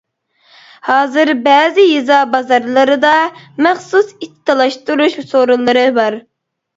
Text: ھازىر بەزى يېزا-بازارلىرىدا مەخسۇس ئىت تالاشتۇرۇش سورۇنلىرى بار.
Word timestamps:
ھازىر 0.85 1.31
بەزى 1.47 1.83
يېزا-بازارلىرىدا 1.87 3.11
مەخسۇس 3.65 4.09
ئىت 4.15 4.33
تالاشتۇرۇش 4.51 5.19
سورۇنلىرى 5.33 5.85
بار. 5.99 6.19